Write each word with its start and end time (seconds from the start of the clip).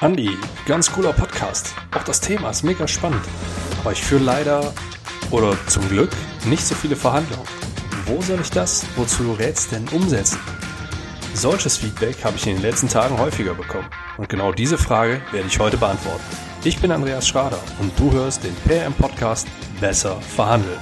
Andi, 0.00 0.30
ganz 0.64 0.92
cooler 0.92 1.12
Podcast. 1.12 1.74
Auch 1.92 2.04
das 2.04 2.20
Thema 2.20 2.50
ist 2.50 2.62
mega 2.62 2.86
spannend. 2.86 3.24
Aber 3.80 3.90
ich 3.90 4.00
führe 4.00 4.22
leider, 4.22 4.72
oder 5.32 5.56
zum 5.66 5.88
Glück, 5.88 6.10
nicht 6.44 6.64
so 6.64 6.76
viele 6.76 6.94
Verhandlungen. 6.94 7.48
Wo 8.06 8.22
soll 8.22 8.38
ich 8.40 8.50
das, 8.52 8.86
wozu 8.94 9.24
du 9.24 9.32
rätst, 9.32 9.72
denn 9.72 9.88
umsetzen? 9.88 10.38
Solches 11.34 11.78
Feedback 11.78 12.24
habe 12.24 12.36
ich 12.36 12.46
in 12.46 12.54
den 12.54 12.62
letzten 12.62 12.88
Tagen 12.88 13.18
häufiger 13.18 13.54
bekommen. 13.54 13.88
Und 14.18 14.28
genau 14.28 14.52
diese 14.52 14.78
Frage 14.78 15.20
werde 15.32 15.48
ich 15.48 15.58
heute 15.58 15.76
beantworten. 15.76 16.22
Ich 16.62 16.80
bin 16.80 16.92
Andreas 16.92 17.26
Schrader 17.26 17.58
und 17.80 17.98
du 17.98 18.12
hörst 18.12 18.44
den 18.44 18.54
PM 18.68 18.92
Podcast 18.92 19.48
Besser 19.80 20.20
verhandeln. 20.20 20.78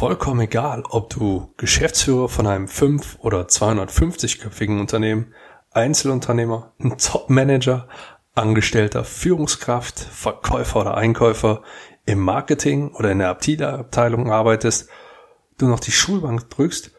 Vollkommen 0.00 0.40
egal, 0.40 0.82
ob 0.88 1.10
du 1.10 1.52
Geschäftsführer 1.58 2.30
von 2.30 2.46
einem 2.46 2.68
5 2.68 3.18
oder 3.20 3.42
250-köpfigen 3.42 4.80
Unternehmen, 4.80 5.34
Einzelunternehmer, 5.72 6.72
ein 6.80 6.96
Top-Manager, 6.96 7.86
Angestellter, 8.34 9.04
Führungskraft, 9.04 10.00
Verkäufer 10.00 10.80
oder 10.80 10.96
Einkäufer, 10.96 11.60
im 12.06 12.20
Marketing 12.20 12.94
oder 12.94 13.12
in 13.12 13.18
der 13.18 13.28
Abteilung 13.28 14.32
arbeitest, 14.32 14.88
du 15.58 15.68
noch 15.68 15.80
die 15.80 15.92
Schulbank 15.92 16.48
drückst 16.48 16.92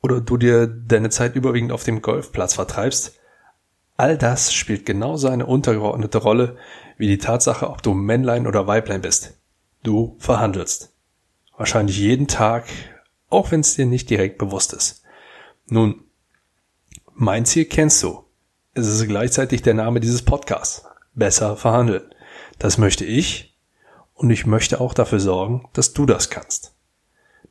oder 0.00 0.20
du 0.20 0.36
dir 0.36 0.68
deine 0.68 1.10
Zeit 1.10 1.34
überwiegend 1.34 1.72
auf 1.72 1.82
dem 1.82 2.02
Golfplatz 2.02 2.54
vertreibst, 2.54 3.18
all 3.96 4.16
das 4.16 4.54
spielt 4.54 4.86
genauso 4.86 5.26
eine 5.26 5.46
untergeordnete 5.46 6.18
Rolle 6.18 6.56
wie 6.98 7.08
die 7.08 7.18
Tatsache, 7.18 7.68
ob 7.68 7.82
du 7.82 7.94
Männlein 7.94 8.46
oder 8.46 8.68
Weiblein 8.68 9.02
bist. 9.02 9.40
Du 9.82 10.14
verhandelst. 10.20 10.94
Wahrscheinlich 11.58 11.98
jeden 11.98 12.28
Tag, 12.28 12.66
auch 13.28 13.50
wenn 13.50 13.60
es 13.60 13.74
dir 13.74 13.84
nicht 13.84 14.08
direkt 14.08 14.38
bewusst 14.38 14.72
ist. 14.72 15.02
Nun, 15.66 16.04
mein 17.14 17.44
Ziel 17.44 17.64
kennst 17.64 18.00
du. 18.04 18.24
Es 18.74 18.86
ist 18.86 19.08
gleichzeitig 19.08 19.62
der 19.62 19.74
Name 19.74 19.98
dieses 19.98 20.22
Podcasts. 20.22 20.84
Besser 21.14 21.56
verhandeln. 21.56 22.14
Das 22.60 22.78
möchte 22.78 23.04
ich 23.04 23.58
und 24.14 24.30
ich 24.30 24.46
möchte 24.46 24.80
auch 24.80 24.94
dafür 24.94 25.18
sorgen, 25.18 25.68
dass 25.72 25.92
du 25.92 26.06
das 26.06 26.30
kannst. 26.30 26.76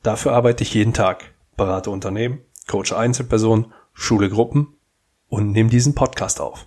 Dafür 0.04 0.32
arbeite 0.32 0.64
ich 0.64 0.74
jeden 0.74 0.94
Tag, 0.94 1.34
berate 1.58 1.90
Unternehmen, 1.90 2.40
coache 2.66 2.96
Einzelpersonen, 2.96 3.74
schule 3.92 4.30
Gruppen 4.30 4.78
und 5.28 5.52
nehme 5.52 5.70
diesen 5.70 5.96
Podcast 5.96 6.40
auf. 6.40 6.66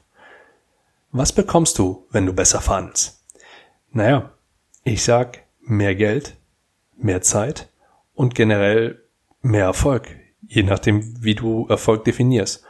Was 1.10 1.32
bekommst 1.32 1.78
du, 1.78 2.06
wenn 2.10 2.26
du 2.26 2.34
besser 2.34 2.60
verhandelst? 2.60 3.24
Naja, 3.92 4.30
ich 4.84 5.02
sag 5.02 5.44
mehr 5.62 5.94
Geld, 5.94 6.36
mehr 7.02 7.22
Zeit 7.22 7.68
und 8.14 8.34
generell 8.34 9.02
mehr 9.42 9.64
Erfolg, 9.64 10.08
je 10.46 10.62
nachdem, 10.62 11.22
wie 11.22 11.34
du 11.34 11.66
Erfolg 11.68 12.04
definierst. 12.04 12.64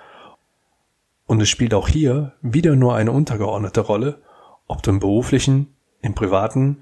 Und 1.27 1.41
es 1.41 1.49
spielt 1.49 1.75
auch 1.75 1.89
hier 1.89 2.33
wieder 2.43 2.77
nur 2.77 2.95
eine 2.95 3.13
untergeordnete 3.13 3.81
Rolle, 3.81 4.23
ob 4.67 4.83
du 4.83 4.91
im 4.91 5.01
beruflichen, 5.01 5.75
im 6.03 6.15
privaten 6.15 6.81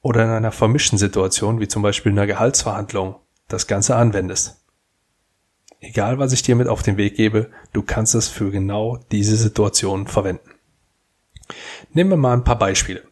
oder 0.00 0.24
in 0.24 0.30
einer 0.30 0.52
vermischten 0.52 0.98
Situation, 0.98 1.60
wie 1.60 1.68
zum 1.68 1.82
Beispiel 1.82 2.12
in 2.12 2.18
einer 2.18 2.26
Gehaltsverhandlung, 2.26 3.16
das 3.48 3.66
Ganze 3.66 3.96
anwendest. 3.96 4.60
Egal, 5.80 6.18
was 6.18 6.32
ich 6.32 6.42
dir 6.42 6.56
mit 6.56 6.68
auf 6.68 6.82
den 6.82 6.96
Weg 6.96 7.16
gebe, 7.16 7.50
du 7.72 7.82
kannst 7.82 8.14
es 8.14 8.28
für 8.28 8.50
genau 8.50 8.98
diese 9.12 9.36
Situation 9.36 10.06
verwenden. 10.06 10.50
Nehmen 11.92 12.10
wir 12.10 12.16
mal 12.16 12.32
ein 12.32 12.44
paar 12.44 12.58
Beispiele. 12.58 13.02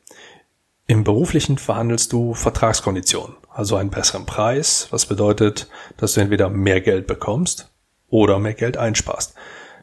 Im 0.93 1.05
beruflichen 1.05 1.57
verhandelst 1.57 2.13
du 2.13 2.35
Vertragskonditionen, 2.35 3.35
also 3.49 3.77
einen 3.77 3.89
besseren 3.89 4.27
Preis, 4.27 4.89
was 4.91 5.07
bedeutet, 5.07 5.67
dass 5.97 6.13
du 6.13 6.21
entweder 6.21 6.51
mehr 6.51 6.83
Geld 6.83 7.07
bekommst 7.07 7.73
oder 8.11 8.39
mehr 8.39 8.53
Geld 8.53 8.77
einsparst. 8.77 9.35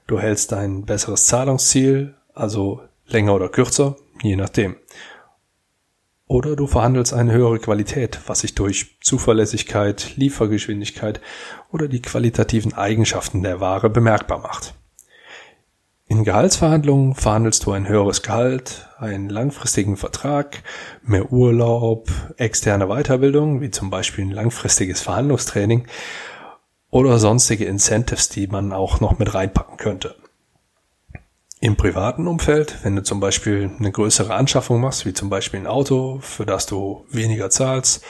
Du 0.05 0.19
hältst 0.19 0.53
ein 0.53 0.85
besseres 0.85 1.25
Zahlungsziel, 1.25 2.13
also 2.35 2.83
länger 3.07 3.33
oder 3.33 3.49
kürzer, 3.49 3.95
je 4.21 4.35
nachdem. 4.35 4.75
Oder 6.27 6.55
du 6.55 6.67
verhandelst 6.67 7.15
eine 7.15 7.33
höhere 7.33 7.57
Qualität, 7.57 8.19
was 8.27 8.41
sich 8.41 8.53
durch 8.53 8.99
Zuverlässigkeit, 9.01 10.15
Liefergeschwindigkeit 10.15 11.21
oder 11.71 11.87
die 11.87 12.03
qualitativen 12.03 12.75
Eigenschaften 12.75 13.41
der 13.41 13.59
Ware 13.59 13.89
bemerkbar 13.89 14.37
macht. 14.37 14.75
In 16.19 16.25
Gehaltsverhandlungen 16.25 17.15
verhandelst 17.15 17.65
du 17.65 17.71
ein 17.71 17.87
höheres 17.87 18.21
Gehalt, 18.21 18.89
einen 18.97 19.29
langfristigen 19.29 19.95
Vertrag, 19.95 20.63
mehr 21.01 21.31
Urlaub, 21.31 22.09
externe 22.35 22.87
Weiterbildung, 22.87 23.61
wie 23.61 23.71
zum 23.71 23.89
Beispiel 23.89 24.25
ein 24.25 24.31
langfristiges 24.31 24.99
Verhandlungstraining 24.99 25.87
oder 26.89 27.19
sonstige 27.19 27.63
Incentives, 27.63 28.27
die 28.27 28.47
man 28.47 28.73
auch 28.73 28.99
noch 28.99 29.17
mit 29.17 29.33
reinpacken 29.33 29.77
könnte. 29.77 30.17
Im 31.61 31.77
privaten 31.77 32.27
Umfeld, 32.27 32.79
wenn 32.83 32.97
du 32.97 33.03
zum 33.03 33.21
Beispiel 33.21 33.71
eine 33.79 33.93
größere 33.93 34.35
Anschaffung 34.35 34.81
machst, 34.81 35.05
wie 35.05 35.13
zum 35.13 35.29
Beispiel 35.29 35.61
ein 35.61 35.67
Auto, 35.67 36.19
für 36.21 36.45
das 36.45 36.65
du 36.65 37.05
weniger 37.09 37.49
zahlst, 37.49 38.03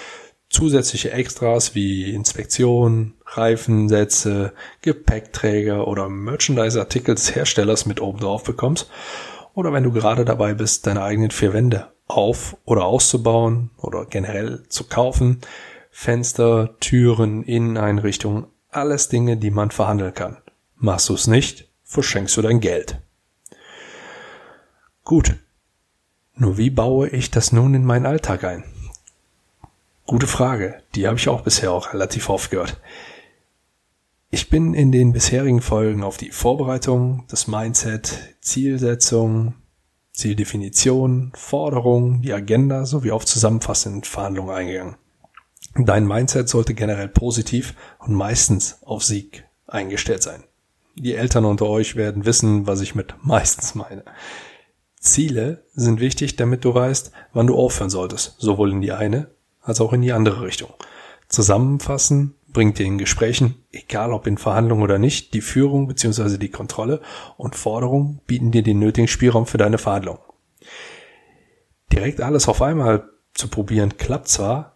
zusätzliche 0.49 1.11
Extras 1.11 1.75
wie 1.75 2.13
Inspektion, 2.13 3.13
Reifensätze, 3.25 4.53
Gepäckträger 4.81 5.87
oder 5.87 6.09
Merchandise-Artikel 6.09 7.15
des 7.15 7.35
Herstellers 7.35 7.85
mit 7.85 8.01
oben 8.01 8.19
drauf 8.19 8.43
bekommst. 8.43 8.89
Oder 9.53 9.73
wenn 9.73 9.83
du 9.83 9.91
gerade 9.91 10.25
dabei 10.25 10.53
bist, 10.53 10.87
deine 10.87 11.03
eigenen 11.03 11.31
vier 11.31 11.53
Wände 11.53 11.87
auf- 12.07 12.57
oder 12.65 12.85
auszubauen 12.85 13.69
oder 13.77 14.05
generell 14.05 14.63
zu 14.69 14.85
kaufen. 14.85 15.41
Fenster, 15.91 16.75
Türen, 16.79 17.43
Inneneinrichtungen, 17.43 18.47
alles 18.69 19.09
Dinge, 19.09 19.37
die 19.37 19.51
man 19.51 19.71
verhandeln 19.71 20.13
kann. 20.13 20.37
Machst 20.75 21.09
du 21.09 21.13
es 21.13 21.27
nicht, 21.27 21.67
verschenkst 21.83 22.35
du 22.37 22.41
dein 22.41 22.59
Geld. 22.59 22.99
Gut. 25.03 25.35
Nur 26.35 26.57
wie 26.57 26.69
baue 26.69 27.09
ich 27.09 27.31
das 27.31 27.51
nun 27.51 27.73
in 27.73 27.83
meinen 27.83 28.05
Alltag 28.05 28.43
ein? 28.43 28.63
Gute 30.09 30.25
Frage. 30.25 30.81
Die 30.95 31.05
habe 31.05 31.19
ich 31.19 31.29
auch 31.29 31.41
bisher 31.41 31.71
auch 31.71 31.93
relativ 31.93 32.29
oft 32.29 32.49
gehört. 32.49 32.81
Ich 34.31 34.49
bin 34.49 34.73
in 34.73 34.91
den 34.91 35.13
bisherigen 35.13 35.61
Folgen 35.61 36.03
auf 36.03 36.17
die 36.17 36.31
Vorbereitung, 36.31 37.25
das 37.27 37.45
Mindset, 37.45 38.35
Zielsetzung, 38.41 39.53
Zieldefinition, 40.11 41.31
Forderung, 41.35 42.23
die 42.23 42.33
Agenda 42.33 42.87
sowie 42.87 43.11
auf 43.11 43.23
zusammenfassende 43.23 44.07
Verhandlungen 44.07 44.49
eingegangen. 44.49 44.95
Dein 45.77 46.07
Mindset 46.07 46.49
sollte 46.49 46.73
generell 46.73 47.09
positiv 47.09 47.75
und 47.99 48.15
meistens 48.15 48.81
auf 48.81 49.03
Sieg 49.03 49.45
eingestellt 49.67 50.23
sein. 50.23 50.43
Die 50.95 51.13
Eltern 51.13 51.45
unter 51.45 51.67
euch 51.67 51.95
werden 51.95 52.25
wissen, 52.25 52.65
was 52.65 52.81
ich 52.81 52.95
mit 52.95 53.13
meistens 53.21 53.75
meine. 53.75 54.05
Ziele 54.99 55.65
sind 55.75 55.99
wichtig, 55.99 56.35
damit 56.35 56.65
du 56.65 56.73
weißt, 56.73 57.11
wann 57.31 57.45
du 57.45 57.55
aufhören 57.55 57.91
solltest, 57.91 58.37
sowohl 58.39 58.71
in 58.71 58.81
die 58.81 58.91
eine 58.91 59.29
als 59.69 59.81
auch 59.81 59.93
in 59.93 60.01
die 60.01 60.11
andere 60.11 60.41
Richtung. 60.41 60.73
Zusammenfassen 61.27 62.35
bringt 62.51 62.79
dir 62.79 62.85
in 62.85 62.97
Gesprächen, 62.97 63.63
egal 63.71 64.11
ob 64.11 64.27
in 64.27 64.37
Verhandlungen 64.37 64.83
oder 64.83 64.97
nicht, 64.97 65.33
die 65.33 65.41
Führung 65.41 65.87
bzw. 65.87 66.37
die 66.37 66.49
Kontrolle 66.49 67.01
und 67.37 67.55
Forderungen 67.55 68.21
bieten 68.25 68.51
dir 68.51 68.63
den 68.63 68.79
nötigen 68.79 69.07
Spielraum 69.07 69.45
für 69.45 69.57
deine 69.57 69.77
Verhandlung. 69.77 70.19
Direkt 71.91 72.21
alles 72.21 72.47
auf 72.47 72.61
einmal 72.61 73.09
zu 73.33 73.47
probieren 73.47 73.97
klappt 73.97 74.27
zwar, 74.27 74.75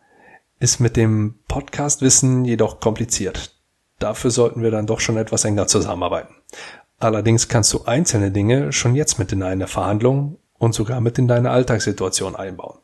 ist 0.60 0.80
mit 0.80 0.96
dem 0.96 1.40
Podcast-Wissen 1.48 2.46
jedoch 2.46 2.80
kompliziert. 2.80 3.56
Dafür 4.00 4.32
sollten 4.32 4.62
wir 4.62 4.72
dann 4.72 4.88
doch 4.88 5.00
schon 5.00 5.18
etwas 5.18 5.46
enger 5.46 5.68
zusammenarbeiten. 5.68 6.36
Allerdings 7.00 7.48
kannst 7.48 7.74
du 7.74 7.84
einzelne 7.84 8.32
Dinge 8.32 8.72
schon 8.72 8.96
jetzt 8.96 9.20
mit 9.20 9.32
in 9.32 9.44
eine 9.44 9.68
Verhandlung 9.68 10.38
und 10.58 10.74
sogar 10.74 11.02
mit 11.02 11.18
in 11.18 11.28
deine 11.28 11.52
Alltagssituation 11.52 12.36
einbauen. 12.36 12.80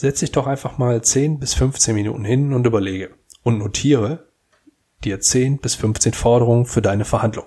Setz 0.00 0.20
dich 0.20 0.30
doch 0.30 0.46
einfach 0.46 0.78
mal 0.78 1.02
10 1.02 1.40
bis 1.40 1.54
15 1.54 1.92
Minuten 1.92 2.24
hin 2.24 2.52
und 2.52 2.64
überlege 2.64 3.16
und 3.42 3.58
notiere 3.58 4.28
dir 5.02 5.18
10 5.18 5.58
bis 5.58 5.74
15 5.74 6.12
Forderungen 6.12 6.66
für 6.66 6.80
deine 6.80 7.04
Verhandlung. 7.04 7.46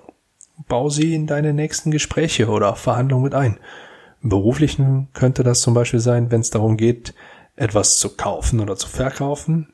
Bau 0.68 0.90
sie 0.90 1.14
in 1.14 1.26
deine 1.26 1.54
nächsten 1.54 1.90
Gespräche 1.90 2.50
oder 2.50 2.76
Verhandlungen 2.76 3.24
mit 3.24 3.34
ein. 3.34 3.58
Im 4.22 4.28
beruflichen 4.28 5.08
könnte 5.14 5.44
das 5.44 5.62
zum 5.62 5.72
Beispiel 5.72 6.00
sein, 6.00 6.30
wenn 6.30 6.42
es 6.42 6.50
darum 6.50 6.76
geht, 6.76 7.14
etwas 7.56 7.98
zu 7.98 8.16
kaufen 8.16 8.60
oder 8.60 8.76
zu 8.76 8.86
verkaufen. 8.86 9.72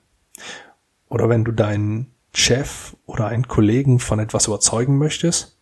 Oder 1.08 1.28
wenn 1.28 1.44
du 1.44 1.50
deinen 1.50 2.12
Chef 2.32 2.94
oder 3.06 3.26
einen 3.26 3.48
Kollegen 3.48 3.98
von 3.98 4.20
etwas 4.20 4.46
überzeugen 4.46 4.98
möchtest, 4.98 5.58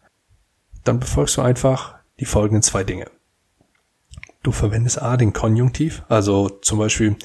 dann 0.85 1.01
befolgst 1.01 1.39
du 1.39 1.41
einfach 1.41 1.95
die 2.21 2.27
folgenden 2.27 2.63
zwei 2.63 2.85
Dinge. 2.85 3.07
Du 4.47 4.53
verwendest 4.53 5.03
A 5.03 5.17
den 5.17 5.33
Konjunktiv, 5.33 6.05
also 6.09 6.49
zum 6.49 6.79
Beispiel, 6.79 7.17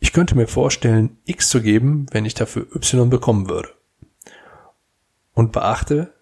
ich 0.00 0.12
könnte 0.12 0.34
mir 0.34 0.48
vorstellen, 0.48 1.18
X 1.24 1.48
zu 1.48 1.62
geben, 1.62 2.06
wenn 2.10 2.24
ich 2.24 2.34
dafür 2.34 2.66
Y 2.74 3.10
bekommen 3.10 3.48
würde. 3.48 3.68
Und 5.34 5.52
beachte, 5.52 6.12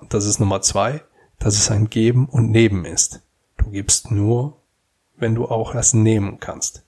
und 0.00 0.12
das 0.12 0.24
ist 0.24 0.40
Nummer 0.40 0.62
zwei, 0.62 1.04
dass 1.38 1.54
es 1.54 1.70
ein 1.70 1.90
Geben 1.90 2.28
und 2.28 2.50
Nehmen 2.50 2.86
ist. 2.86 3.22
Du 3.56 3.70
gibst 3.70 4.10
nur, 4.10 4.56
wenn 5.16 5.36
du 5.36 5.44
auch 5.46 5.76
erst 5.76 5.94
nehmen 5.94 6.40
kannst. 6.40 6.82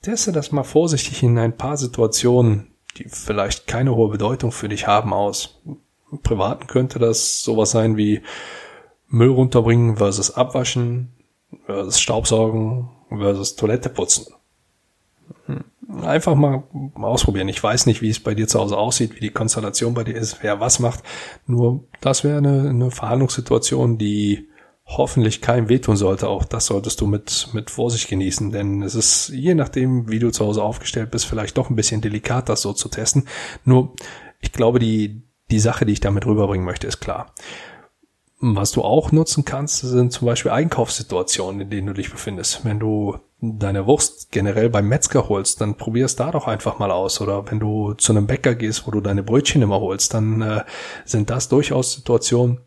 Teste 0.00 0.30
das 0.30 0.52
mal 0.52 0.62
vorsichtig 0.62 1.24
in 1.24 1.36
ein 1.40 1.56
paar 1.56 1.76
Situationen, 1.76 2.68
die 2.98 3.08
vielleicht 3.08 3.66
keine 3.66 3.96
hohe 3.96 4.10
Bedeutung 4.10 4.52
für 4.52 4.68
dich 4.68 4.86
haben, 4.86 5.12
aus. 5.12 5.60
Im 6.12 6.22
Privaten 6.22 6.68
könnte 6.68 7.00
das 7.00 7.42
sowas 7.42 7.72
sein 7.72 7.96
wie 7.96 8.22
Müll 9.08 9.30
runterbringen 9.30 9.96
versus 9.96 10.30
abwaschen 10.30 11.10
versus 11.66 12.00
Staubsaugen 12.00 12.88
versus 13.08 13.56
Toilette 13.56 13.88
putzen. 13.88 14.32
Hm. 15.46 15.64
Einfach 16.02 16.34
mal 16.34 16.62
ausprobieren. 16.94 17.48
Ich 17.48 17.62
weiß 17.62 17.86
nicht, 17.86 18.00
wie 18.00 18.08
es 18.08 18.20
bei 18.20 18.34
dir 18.34 18.48
zu 18.48 18.58
Hause 18.58 18.78
aussieht, 18.78 19.14
wie 19.14 19.20
die 19.20 19.30
Konstellation 19.30 19.92
bei 19.94 20.04
dir 20.04 20.14
ist, 20.14 20.42
wer 20.42 20.58
was 20.60 20.78
macht. 20.78 21.02
Nur 21.46 21.84
das 22.00 22.24
wäre 22.24 22.38
eine, 22.38 22.70
eine 22.70 22.90
Verhandlungssituation, 22.90 23.98
die 23.98 24.48
hoffentlich 24.86 25.40
keinem 25.40 25.68
wehtun 25.68 25.96
sollte. 25.96 26.28
Auch 26.28 26.44
das 26.44 26.66
solltest 26.66 27.00
du 27.00 27.06
mit, 27.06 27.48
mit 27.52 27.70
Vorsicht 27.70 28.08
genießen, 28.08 28.52
denn 28.52 28.82
es 28.82 28.94
ist 28.94 29.28
je 29.28 29.54
nachdem, 29.54 30.08
wie 30.08 30.18
du 30.18 30.30
zu 30.30 30.44
Hause 30.44 30.62
aufgestellt 30.62 31.10
bist, 31.10 31.26
vielleicht 31.26 31.58
doch 31.58 31.70
ein 31.70 31.76
bisschen 31.76 32.00
delikat, 32.00 32.48
das 32.48 32.62
so 32.62 32.72
zu 32.72 32.88
testen. 32.88 33.26
Nur, 33.64 33.94
ich 34.40 34.52
glaube, 34.52 34.78
die, 34.78 35.22
die 35.50 35.60
Sache, 35.60 35.86
die 35.86 35.92
ich 35.92 36.00
damit 36.00 36.26
rüberbringen 36.26 36.64
möchte, 36.64 36.86
ist 36.86 37.00
klar. 37.00 37.34
Was 38.44 38.72
du 38.72 38.82
auch 38.82 39.12
nutzen 39.12 39.44
kannst, 39.44 39.82
sind 39.82 40.10
zum 40.10 40.26
Beispiel 40.26 40.50
Einkaufssituationen, 40.50 41.60
in 41.60 41.70
denen 41.70 41.86
du 41.86 41.92
dich 41.92 42.10
befindest. 42.10 42.64
Wenn 42.64 42.80
du 42.80 43.16
deine 43.40 43.86
Wurst 43.86 44.32
generell 44.32 44.68
beim 44.68 44.88
Metzger 44.88 45.28
holst, 45.28 45.60
dann 45.60 45.76
probier's 45.76 46.16
da 46.16 46.32
doch 46.32 46.48
einfach 46.48 46.80
mal 46.80 46.90
aus. 46.90 47.20
Oder 47.20 47.48
wenn 47.48 47.60
du 47.60 47.94
zu 47.94 48.10
einem 48.10 48.26
Bäcker 48.26 48.56
gehst, 48.56 48.84
wo 48.84 48.90
du 48.90 49.00
deine 49.00 49.22
Brötchen 49.22 49.62
immer 49.62 49.78
holst, 49.78 50.12
dann 50.12 50.42
äh, 50.42 50.64
sind 51.04 51.30
das 51.30 51.48
durchaus 51.50 51.92
Situationen, 51.92 52.58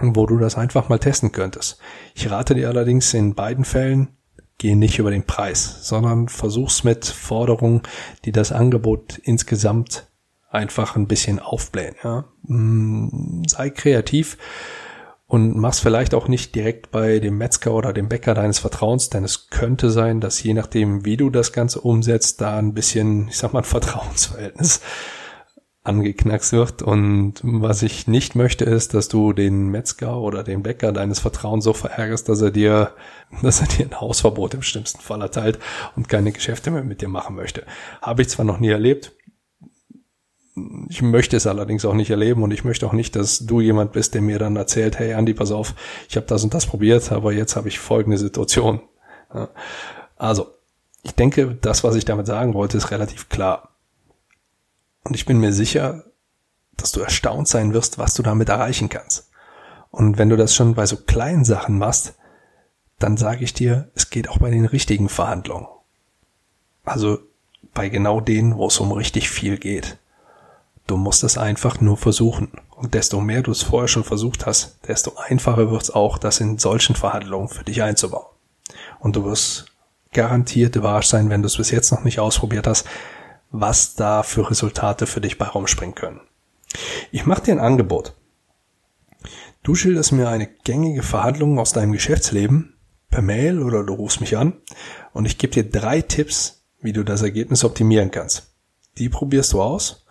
wo 0.00 0.24
du 0.24 0.38
das 0.38 0.56
einfach 0.56 0.88
mal 0.88 0.98
testen 0.98 1.30
könntest. 1.30 1.78
Ich 2.14 2.30
rate 2.30 2.54
dir 2.54 2.68
allerdings 2.68 3.12
in 3.12 3.34
beiden 3.34 3.66
Fällen, 3.66 4.16
geh 4.56 4.74
nicht 4.74 4.98
über 4.98 5.10
den 5.10 5.26
Preis, 5.26 5.86
sondern 5.86 6.28
versuch's 6.28 6.84
mit 6.84 7.04
Forderungen, 7.04 7.82
die 8.24 8.32
das 8.32 8.50
Angebot 8.50 9.18
insgesamt 9.18 10.06
einfach 10.48 10.96
ein 10.96 11.06
bisschen 11.06 11.38
aufblähen. 11.38 11.96
Ja? 12.02 12.24
Mm, 12.44 13.42
sei 13.46 13.68
kreativ 13.68 14.38
und 15.32 15.56
mach's 15.56 15.80
vielleicht 15.80 16.12
auch 16.12 16.28
nicht 16.28 16.54
direkt 16.54 16.90
bei 16.90 17.18
dem 17.18 17.38
Metzger 17.38 17.72
oder 17.72 17.94
dem 17.94 18.10
Bäcker 18.10 18.34
deines 18.34 18.58
Vertrauens, 18.58 19.08
denn 19.08 19.24
es 19.24 19.48
könnte 19.48 19.88
sein, 19.88 20.20
dass 20.20 20.42
je 20.42 20.52
nachdem, 20.52 21.06
wie 21.06 21.16
du 21.16 21.30
das 21.30 21.54
Ganze 21.54 21.80
umsetzt, 21.80 22.42
da 22.42 22.58
ein 22.58 22.74
bisschen, 22.74 23.28
ich 23.28 23.38
sag 23.38 23.54
mal, 23.54 23.60
ein 23.60 23.64
Vertrauensverhältnis 23.64 24.82
angeknackst 25.84 26.52
wird. 26.52 26.82
Und 26.82 27.40
was 27.42 27.80
ich 27.80 28.06
nicht 28.06 28.34
möchte, 28.34 28.66
ist, 28.66 28.92
dass 28.92 29.08
du 29.08 29.32
den 29.32 29.68
Metzger 29.68 30.18
oder 30.18 30.44
den 30.44 30.62
Bäcker 30.62 30.92
deines 30.92 31.20
Vertrauens 31.20 31.64
so 31.64 31.72
verärgerst, 31.72 32.28
dass 32.28 32.42
er 32.42 32.50
dir, 32.50 32.90
dass 33.42 33.62
er 33.62 33.68
dir 33.68 33.86
ein 33.86 33.98
Hausverbot 34.02 34.52
im 34.52 34.60
schlimmsten 34.60 35.00
Fall 35.00 35.22
erteilt 35.22 35.58
und 35.96 36.10
keine 36.10 36.32
Geschäfte 36.32 36.70
mehr 36.70 36.84
mit 36.84 37.00
dir 37.00 37.08
machen 37.08 37.36
möchte. 37.36 37.64
Habe 38.02 38.20
ich 38.20 38.28
zwar 38.28 38.44
noch 38.44 38.60
nie 38.60 38.68
erlebt. 38.68 39.12
Ich 40.88 41.00
möchte 41.00 41.36
es 41.36 41.46
allerdings 41.46 41.84
auch 41.84 41.94
nicht 41.94 42.10
erleben 42.10 42.42
und 42.42 42.50
ich 42.50 42.64
möchte 42.64 42.86
auch 42.86 42.92
nicht, 42.92 43.16
dass 43.16 43.38
du 43.38 43.60
jemand 43.60 43.92
bist, 43.92 44.12
der 44.14 44.20
mir 44.20 44.38
dann 44.38 44.56
erzählt, 44.56 44.98
hey 44.98 45.14
Andi, 45.14 45.32
pass 45.32 45.50
auf, 45.50 45.74
ich 46.08 46.16
habe 46.16 46.26
das 46.26 46.44
und 46.44 46.52
das 46.52 46.66
probiert, 46.66 47.10
aber 47.10 47.32
jetzt 47.32 47.56
habe 47.56 47.68
ich 47.68 47.78
folgende 47.78 48.18
Situation. 48.18 48.82
Also, 50.16 50.54
ich 51.02 51.14
denke, 51.14 51.56
das, 51.60 51.84
was 51.84 51.96
ich 51.96 52.04
damit 52.04 52.26
sagen 52.26 52.52
wollte, 52.52 52.76
ist 52.76 52.90
relativ 52.90 53.30
klar. 53.30 53.70
Und 55.04 55.14
ich 55.14 55.24
bin 55.24 55.38
mir 55.38 55.52
sicher, 55.52 56.04
dass 56.76 56.92
du 56.92 57.00
erstaunt 57.00 57.48
sein 57.48 57.72
wirst, 57.72 57.98
was 57.98 58.14
du 58.14 58.22
damit 58.22 58.50
erreichen 58.50 58.88
kannst. 58.88 59.30
Und 59.90 60.18
wenn 60.18 60.28
du 60.28 60.36
das 60.36 60.54
schon 60.54 60.74
bei 60.74 60.86
so 60.86 60.96
kleinen 60.96 61.44
Sachen 61.44 61.78
machst, 61.78 62.14
dann 62.98 63.16
sage 63.16 63.44
ich 63.44 63.52
dir, 63.54 63.90
es 63.94 64.10
geht 64.10 64.28
auch 64.28 64.38
bei 64.38 64.50
den 64.50 64.64
richtigen 64.64 65.08
Verhandlungen. 65.08 65.66
Also 66.84 67.18
bei 67.74 67.88
genau 67.88 68.20
denen, 68.20 68.56
wo 68.56 68.66
es 68.66 68.78
um 68.78 68.92
richtig 68.92 69.30
viel 69.30 69.58
geht. 69.58 69.98
Du 70.86 70.96
musst 70.96 71.24
es 71.24 71.38
einfach 71.38 71.80
nur 71.80 71.96
versuchen. 71.96 72.52
Und 72.70 72.94
desto 72.94 73.20
mehr 73.20 73.42
du 73.42 73.52
es 73.52 73.62
vorher 73.62 73.88
schon 73.88 74.04
versucht 74.04 74.46
hast, 74.46 74.78
desto 74.88 75.14
einfacher 75.16 75.70
wird 75.70 75.82
es 75.82 75.90
auch, 75.90 76.18
das 76.18 76.40
in 76.40 76.58
solchen 76.58 76.96
Verhandlungen 76.96 77.48
für 77.48 77.64
dich 77.64 77.82
einzubauen. 77.82 78.26
Und 78.98 79.16
du 79.16 79.24
wirst 79.24 79.66
garantiert 80.12 80.76
überrascht 80.76 81.10
sein, 81.10 81.30
wenn 81.30 81.42
du 81.42 81.46
es 81.46 81.56
bis 81.56 81.70
jetzt 81.70 81.90
noch 81.90 82.04
nicht 82.04 82.18
ausprobiert 82.18 82.66
hast, 82.66 82.86
was 83.50 83.94
da 83.94 84.22
für 84.22 84.50
Resultate 84.50 85.06
für 85.06 85.20
dich 85.20 85.38
bei 85.38 85.46
rumspringen 85.46 85.94
können. 85.94 86.20
Ich 87.10 87.26
mache 87.26 87.42
dir 87.42 87.52
ein 87.52 87.60
Angebot. 87.60 88.14
Du 89.62 89.74
schilderst 89.74 90.12
mir 90.12 90.28
eine 90.28 90.48
gängige 90.64 91.02
Verhandlung 91.02 91.58
aus 91.58 91.72
deinem 91.72 91.92
Geschäftsleben 91.92 92.74
per 93.10 93.22
Mail 93.22 93.62
oder 93.62 93.84
du 93.84 93.92
rufst 93.94 94.20
mich 94.20 94.36
an 94.36 94.54
und 95.12 95.26
ich 95.26 95.38
gebe 95.38 95.52
dir 95.52 95.70
drei 95.70 96.00
Tipps, 96.00 96.64
wie 96.80 96.92
du 96.92 97.04
das 97.04 97.22
Ergebnis 97.22 97.62
optimieren 97.62 98.10
kannst. 98.10 98.54
Die 98.98 99.08
probierst 99.08 99.52
du 99.52 99.62
aus 99.62 100.01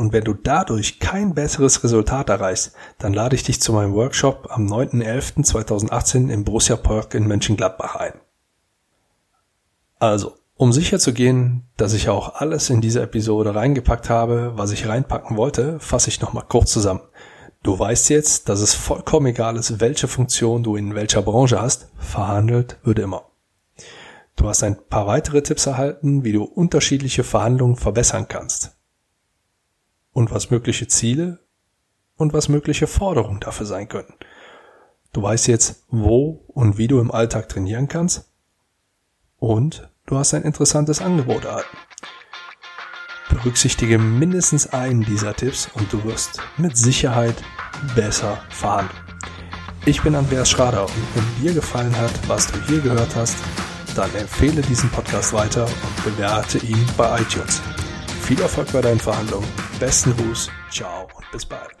und 0.00 0.14
wenn 0.14 0.24
du 0.24 0.32
dadurch 0.32 0.98
kein 0.98 1.34
besseres 1.34 1.84
Resultat 1.84 2.30
erreichst, 2.30 2.72
dann 2.96 3.12
lade 3.12 3.36
ich 3.36 3.42
dich 3.42 3.60
zu 3.60 3.74
meinem 3.74 3.92
Workshop 3.92 4.48
am 4.50 4.66
9.11.2018 4.66 6.30
im 6.30 6.44
Borussia 6.44 6.76
Park 6.76 7.14
in 7.14 7.28
Mönchengladbach 7.28 7.96
ein. 7.96 8.14
Also, 9.98 10.36
um 10.56 10.72
sicher 10.72 10.98
zu 10.98 11.12
gehen, 11.12 11.68
dass 11.76 11.92
ich 11.92 12.08
auch 12.08 12.36
alles 12.36 12.70
in 12.70 12.80
diese 12.80 13.02
Episode 13.02 13.54
reingepackt 13.54 14.08
habe, 14.08 14.52
was 14.56 14.72
ich 14.72 14.88
reinpacken 14.88 15.36
wollte, 15.36 15.78
fasse 15.80 16.08
ich 16.08 16.22
nochmal 16.22 16.46
kurz 16.48 16.72
zusammen. 16.72 17.02
Du 17.62 17.78
weißt 17.78 18.08
jetzt, 18.08 18.48
dass 18.48 18.60
es 18.60 18.72
vollkommen 18.72 19.26
egal 19.26 19.56
ist, 19.56 19.80
welche 19.80 20.08
Funktion 20.08 20.62
du 20.62 20.76
in 20.76 20.94
welcher 20.94 21.20
Branche 21.20 21.60
hast, 21.60 21.90
verhandelt 21.98 22.78
wird 22.84 23.00
immer. 23.00 23.26
Du 24.36 24.48
hast 24.48 24.62
ein 24.62 24.78
paar 24.88 25.06
weitere 25.06 25.42
Tipps 25.42 25.66
erhalten, 25.66 26.24
wie 26.24 26.32
du 26.32 26.44
unterschiedliche 26.44 27.22
Verhandlungen 27.22 27.76
verbessern 27.76 28.28
kannst. 28.28 28.79
Und 30.20 30.30
was 30.30 30.50
mögliche 30.50 30.86
Ziele 30.86 31.38
und 32.18 32.34
was 32.34 32.50
mögliche 32.50 32.86
Forderungen 32.86 33.40
dafür 33.40 33.64
sein 33.64 33.88
können. 33.88 34.12
Du 35.14 35.22
weißt 35.22 35.46
jetzt, 35.46 35.86
wo 35.88 36.44
und 36.48 36.76
wie 36.76 36.88
du 36.88 37.00
im 37.00 37.10
Alltag 37.10 37.48
trainieren 37.48 37.88
kannst 37.88 38.30
und 39.38 39.88
du 40.04 40.18
hast 40.18 40.34
ein 40.34 40.42
interessantes 40.42 41.00
Angebot 41.00 41.46
erhalten. 41.46 41.74
Berücksichtige 43.30 43.96
mindestens 43.96 44.66
einen 44.66 45.06
dieser 45.06 45.34
Tipps 45.34 45.70
und 45.72 45.90
du 45.90 46.04
wirst 46.04 46.38
mit 46.58 46.76
Sicherheit 46.76 47.42
besser 47.96 48.42
fahren. 48.50 48.90
Ich 49.86 50.02
bin 50.02 50.14
Andreas 50.14 50.50
Schrader 50.50 50.84
und 50.84 51.14
wenn 51.14 51.42
dir 51.42 51.54
gefallen 51.54 51.96
hat, 51.96 52.28
was 52.28 52.46
du 52.52 52.60
hier 52.66 52.82
gehört 52.82 53.16
hast, 53.16 53.38
dann 53.96 54.14
empfehle 54.16 54.60
diesen 54.60 54.90
Podcast 54.90 55.32
weiter 55.32 55.64
und 55.64 56.04
bewerte 56.04 56.58
ihn 56.58 56.86
bei 56.98 57.22
iTunes. 57.22 57.62
Viel 58.30 58.40
Erfolg 58.42 58.72
bei 58.72 58.80
deinen 58.80 59.00
Verhandlungen. 59.00 59.48
Besten 59.80 60.16
Gruß, 60.16 60.48
ciao 60.70 61.08
und 61.16 61.28
bis 61.32 61.44
bald. 61.44 61.74